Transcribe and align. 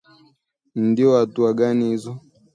Ndo 0.85 1.07
hatua 1.17 1.49
gani 1.59 1.85
hizo? 1.85 2.19